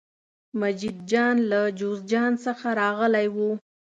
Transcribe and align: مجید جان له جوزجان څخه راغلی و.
مجید 0.59 0.97
جان 1.11 1.35
له 1.51 1.61
جوزجان 1.79 2.31
څخه 2.45 2.67
راغلی 2.81 3.27
و. 3.35 3.37